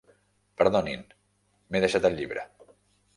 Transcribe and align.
Perdonin, 0.61 1.03
m'he 1.75 1.83
deixat 1.85 2.09
el 2.11 2.17
llibre. 2.21 2.47